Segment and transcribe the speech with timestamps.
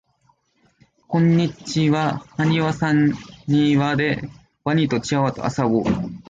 [1.07, 3.11] こんにちははにわさん
[3.47, 4.31] にわで
[4.63, 5.83] ワニとチワワとあそぼう